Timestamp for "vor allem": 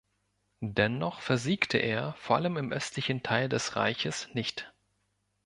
2.17-2.57